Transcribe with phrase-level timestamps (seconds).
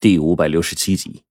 [0.00, 1.24] 第五百六十七集，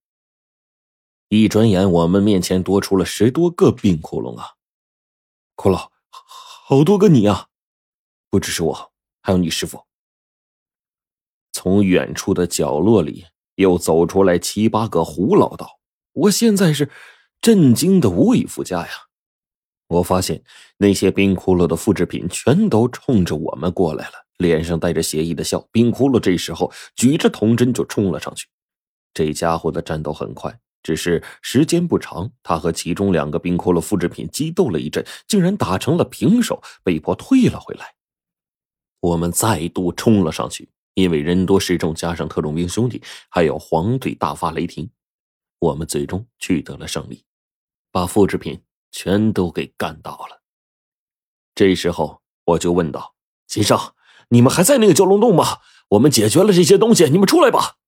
[1.28, 4.50] 一转眼，我们面前多出了十多个冰窟窿啊！
[5.56, 7.48] 骷髅，好多个你啊！
[8.30, 9.84] 不只是我，还有你师傅。
[11.50, 15.80] 从远处的角落里又走出来七八个胡老道，
[16.12, 16.88] 我现在是
[17.40, 18.92] 震惊的无以复加呀！
[19.88, 20.44] 我发现
[20.76, 25.58] 那些冰窟窿的复制品全都冲着我们过来了，脸上带着邪异的笑。
[25.72, 28.46] 冰窟窿这时候举着铜针就冲了上去。
[29.12, 32.30] 这家伙的战斗很快，只是时间不长。
[32.42, 37.94] 他和其中两个冰骷髅复制品激斗了一阵，竟然打成了平手，被迫退了回来。
[39.00, 44.90] 我们再度冲了上去，因为人多势众，加上特种兵兄弟还有黄队大发雷霆，
[45.58, 47.24] 我们最终取得了胜利，
[47.90, 50.42] 把复制品全都给干倒了。
[51.54, 53.14] 这时候我就问道
[53.48, 53.78] ：“秦胜，
[54.28, 55.58] 你们还在那个蛟龙洞吗？
[55.88, 57.78] 我们解决了这些东西，你们出来吧。”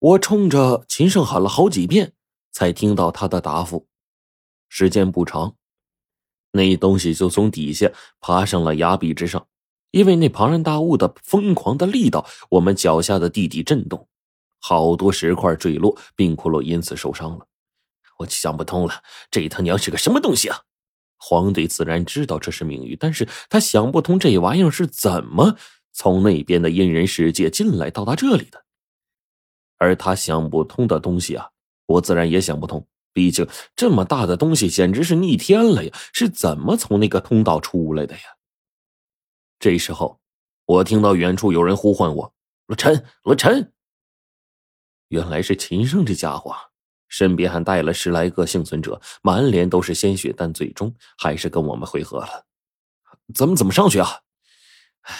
[0.00, 2.14] 我冲着秦胜喊了好几遍，
[2.52, 3.86] 才听到他的答复。
[4.70, 5.56] 时间不长，
[6.52, 9.46] 那东西就从底下爬上了崖壁之上。
[9.90, 14.08] 因为那庞然大物的疯狂的力道，我们脚下的地底震动，
[14.58, 17.46] 好多石块坠落，冰骷髅因此受伤了。
[18.18, 20.60] 我想不通了，这他娘是个什么东西啊？
[21.18, 25.56] 黄队自然知道这是命运，但是他想不通这玩意儿是怎么
[25.92, 28.64] 从那边的阴人世界进来，到达这里的。
[29.80, 31.48] 而他想不通的东西啊，
[31.86, 32.86] 我自然也想不通。
[33.12, 35.90] 毕竟这么大的东西简直是逆天了呀！
[36.12, 38.22] 是怎么从那个通道出来的呀？
[39.58, 40.20] 这时候，
[40.66, 42.34] 我听到远处有人呼唤我
[42.68, 43.72] ：“罗晨，罗晨。”
[45.08, 46.54] 原来是秦胜这家伙，
[47.08, 52.46] 身边还带了十来个幸存者，满脸都是鲜血，但最终还是跟我们会合了。
[53.34, 54.20] 咱们怎么上去啊？
[55.00, 55.14] 唉，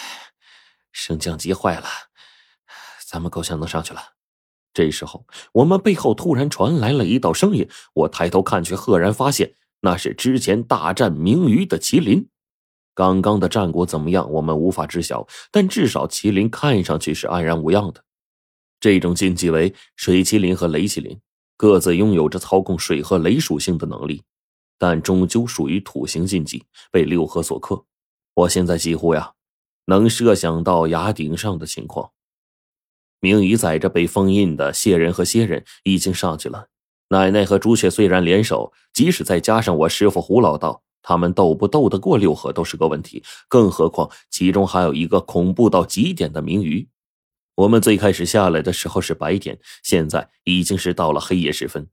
[0.92, 1.88] 升降机坏了，
[3.08, 4.00] 咱们够呛能上去了。
[4.72, 7.68] 这时候，我们背后突然传来了一道声音。
[7.94, 12.28] 我抬头看去，赫然发现那是之前大战明鱼的麒麟。
[12.94, 18.04] 刚刚的战果怎么样，我们无法知晓，但至少麒麟看上去是安然无恙的。
[18.78, 21.20] 这种禁忌为水麒麟和雷麒麟，
[21.56, 24.22] 各自拥有着操控水和雷属性的能力，
[24.78, 27.84] 但终究属于土型禁忌，被六合所克。
[28.34, 29.32] 我现在几乎呀，
[29.86, 32.10] 能设想到崖顶上的情况。
[33.20, 36.68] 明宇载着被封印的谢人和蝎人已经上去了。
[37.10, 43.22] 奶奶和朱雀虽然联手，即使再加上我师傅胡老道，他们斗不斗得过六合都是个问题。
[43.48, 46.88] 更何况其中还有一个恐怖到极点的明鱼。
[47.56, 51.88] 我们最开始下来的时候是白天，现在已经是到了黑夜时分。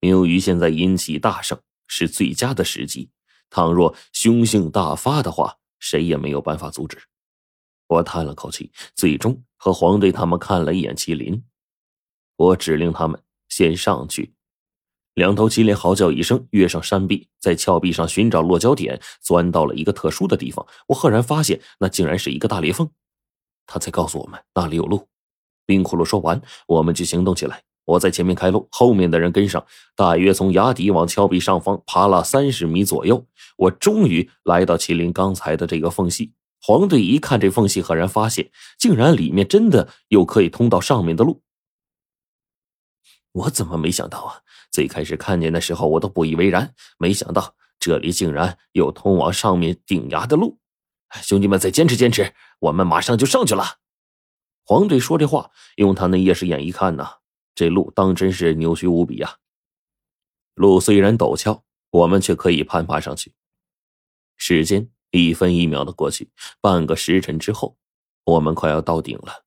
[0.00, 3.10] 明鱼现在阴气大盛是最佳的时机。
[3.50, 6.98] 倘若凶性大发的话，谁也没有办法阻止。
[7.90, 9.42] 我叹了口气，最终。
[9.56, 11.42] 和黄队他们看了一眼麒麟，
[12.36, 14.32] 我指令他们先上去。
[15.14, 20.64] 两头麒麟嚎叫一声，跃上山壁，在峭壁上寻找落脚点，钻到了一个特殊的地方。
[20.86, 22.88] 我赫然发现，那竟然是一个大裂缝。
[23.66, 25.08] 他才告诉我们那里有路。
[25.66, 27.62] 冰骷髅说完，我们就行动起来。
[27.84, 29.66] 我在前面开路，后面的人跟上。
[29.96, 33.26] 大约从崖底往峭壁上方爬了三十米左右，
[33.58, 36.32] 我终于来到麒麟刚才的这个缝隙。
[36.62, 41.42] 黄队一看这缝隙，赫然发现，竟然里面真的有可以通到上面的路。
[43.32, 44.42] 我怎么没想到啊？
[44.70, 50.58] 最开始看见的时候，我都不以为然，没想到这里竟然有通往上面顶崖的路。
[51.22, 53.78] 兄弟们，再坚持坚持，我们马上就上去了。
[54.64, 57.08] 黄队说这话，用他那夜视眼一看呢，
[57.54, 59.38] 这路当真是扭曲无比呀。
[60.54, 63.32] 路虽然陡峭，我们却可以攀爬上去。
[64.36, 64.90] 时间。
[65.10, 67.76] 一分一秒的过去，半个时辰之后，
[68.24, 69.44] 我们快要到顶了。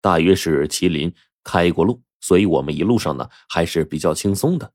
[0.00, 1.12] 大约是麒麟
[1.44, 4.72] 开过路，所以我们一路上呢还是比较轻松的。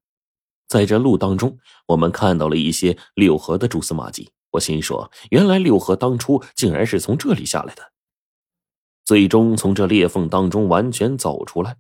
[0.68, 4.32] 在这路当中，我们看到了一些六合的蛛丝马迹。
[4.52, 7.92] 我心说，原来六合当初竟然是从这里下来的。
[9.04, 11.78] 最终从这裂缝当中完全走出来。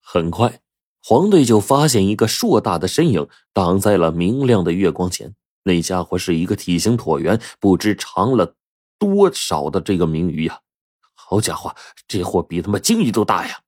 [0.00, 0.60] 很快，
[1.02, 5.34] 黄队就发现一个硕大的身影挡在了明亮的月光前。
[5.64, 8.56] 那家伙是一个体型椭圆、不知长了
[8.98, 10.60] 多少的这个名鱼呀！
[11.14, 11.74] 好家伙，
[12.06, 13.60] 这货比他妈鲸鱼都大呀！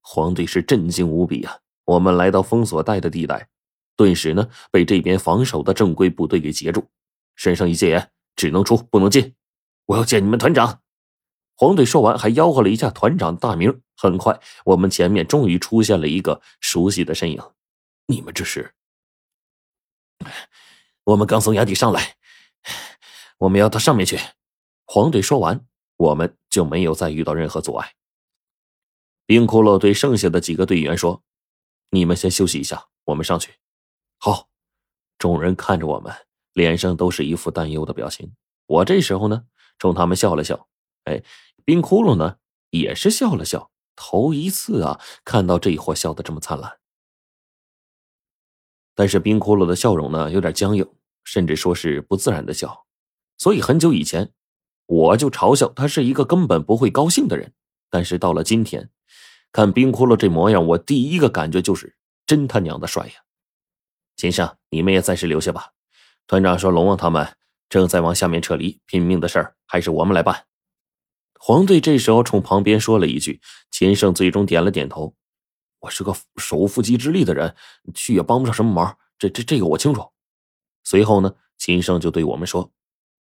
[0.00, 1.58] 黄队是震惊无比啊！
[1.84, 3.48] 我们来到封锁带的地带，
[3.96, 6.86] 顿时呢被这边防守的正规部队给截住，
[7.34, 9.34] 身上一戒严，只能出不能进。
[9.86, 10.82] 我要见你们团长！
[11.56, 13.80] 黄队说完，还吆喝了一下团长大名。
[13.96, 17.42] 很快，我们前面终于出现了一个熟悉的身影。
[18.06, 18.74] 你们这是？
[21.08, 22.16] 我们刚从崖底上来，
[23.38, 24.18] 我们要到上面去。
[24.84, 25.66] 黄队说完，
[25.96, 27.94] 我们就没有再遇到任何阻碍。
[29.24, 31.22] 冰骷髅对剩下的几个队员说
[31.90, 33.54] ：“你们先休息一下，我们上去。”
[34.20, 34.50] 好，
[35.16, 36.14] 众人看着我们，
[36.52, 38.34] 脸上都是一副担忧的表情。
[38.66, 39.44] 我这时候呢，
[39.78, 40.68] 冲他们笑了笑。
[41.04, 41.22] 哎，
[41.64, 42.36] 冰窟窿呢，
[42.68, 43.70] 也是笑了笑。
[43.96, 46.78] 头一次啊，看到这一货笑得这么灿烂。
[48.94, 50.88] 但是冰窟窿的笑容呢，有点僵硬，
[51.30, 52.86] 甚至说是不自然的笑。
[53.36, 54.32] 所以很久以前，
[54.86, 57.52] 我就嘲笑他是一个根本不会高兴的人。
[57.90, 58.88] 但是到了今天。
[59.50, 61.96] 看冰窟窿这模样，我第一个感觉就是
[62.26, 63.12] 真他娘的帅呀！
[64.14, 65.72] 秦胜，你们也暂时留下吧。
[66.26, 67.34] 团长说龙王他们
[67.70, 70.44] 正在往下面撤离，拼命的事儿还是我们来办。
[71.40, 73.40] 黄队这时候冲旁边说了一句，
[73.70, 75.14] 秦胜最终点了点头。
[75.80, 77.56] 我是个手无缚鸡之力的人，
[77.94, 80.06] 去也帮不上什么忙，这这这个我清楚。
[80.88, 82.72] 随后呢，秦胜就对我们说：“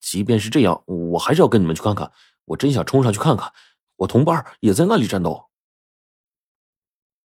[0.02, 2.12] 即便是这样，我还是要跟你们去看看。
[2.44, 3.54] 我真想冲上去看看，
[3.96, 5.46] 我同伴也在那里战斗。”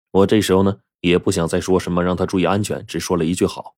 [0.09, 3.75] 我这时候呢，也不想再说什么让他注意安全，只说了一句好。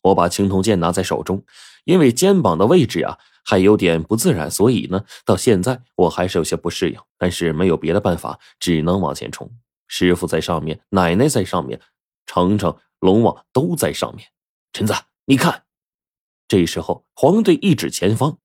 [0.00, 1.44] 我把青铜剑拿在手中，
[1.84, 6.98] 因为肩膀的位置呀还有点不自然，所以呢，到现在我还是有些不适应。
[7.18, 9.54] 但是没有别的办法，只能往前冲。
[9.86, 11.78] 师傅在上面，奶奶在上面，
[12.24, 14.26] 程程、龙王都在上面。
[14.72, 14.94] 陈子，
[15.26, 15.64] 你看，
[16.50, 18.38] 这时候黄队一指前方。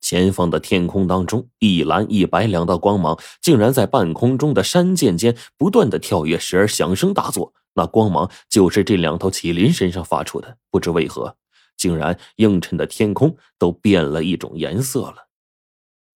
[0.00, 7.54] 前方的天空当中，一蓝一白两道光芒，竟然在半空中的山涧间不断的跳跃，时而响声大作。
[7.74, 11.36] 那光芒就是这两头麒麟身上发出的，不知为何，
[11.76, 15.28] 竟然映衬的天空都变了一种颜色了。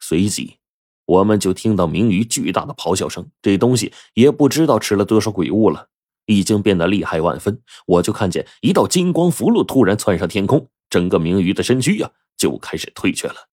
[0.01, 0.57] 随即，
[1.07, 5.87] 我们就听到明鱼巨大的咆哮声，这东西也不知道吃了多少鬼物了，
[6.27, 7.63] 已经变得厉害万分。
[7.87, 13.48] 我就看见一道金光符箓突然窜上天空，整个明鱼的身躯呀就开始退却了。